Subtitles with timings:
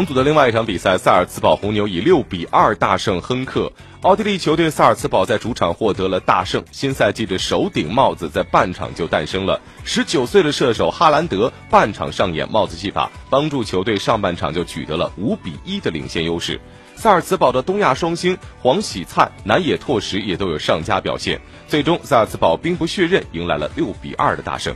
[0.00, 3.70] 同组的另外一场比赛，萨尔茨堡红牛以六比二大胜亨克。
[4.00, 9.60] 奥地利球队萨尔茨堡在主场获得了大胜，新赛季的首顶帽子在半场就诞生了。
[9.84, 16.58] 十九岁的射手哈兰德半场上演帽子戏法，帮助球队上半场就取得了五比一的领先优势。
[16.96, 21.38] 萨尔茨堡的东亚双星黄喜灿、南野拓实也都有上佳表现，
[21.68, 24.74] 最终萨尔茨堡兵不血刃迎来了六比二的大胜。